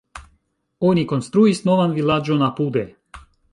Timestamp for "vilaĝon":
1.99-2.43